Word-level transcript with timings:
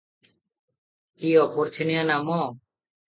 କି 1.19 1.35
ଅପରଛନିଆ 1.43 2.07
ନାମ! 2.13 2.41